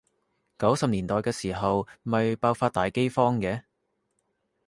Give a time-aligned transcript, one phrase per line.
[0.57, 3.61] 九十年代嘅時候咪爆發大饑荒嘅？